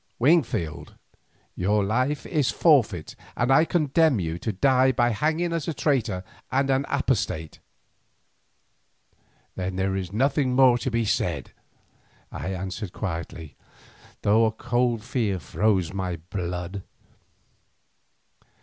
Wingfield, 0.17 0.95
your 1.55 1.83
life 1.83 2.25
is 2.25 2.49
forfeit 2.49 3.15
and 3.37 3.51
I 3.51 3.65
condemn 3.65 4.19
you 4.19 4.39
to 4.39 4.51
die 4.51 4.91
by 4.91 5.09
hanging 5.09 5.53
as 5.53 5.67
a 5.67 5.75
traitor 5.75 6.23
and 6.51 6.71
an 6.71 6.87
apostate." 6.89 7.59
"Then 9.55 9.75
there 9.75 9.95
is 9.95 10.11
nothing 10.11 10.55
more 10.55 10.79
to 10.79 10.89
be 10.89 11.05
said," 11.05 11.51
I 12.31 12.49
answered 12.51 12.93
quietly, 12.93 13.55
though 14.23 14.45
a 14.47 14.51
cold 14.51 15.03
fear 15.03 15.37
froze 15.37 15.93
my 15.93 16.15
blood. 16.15 16.81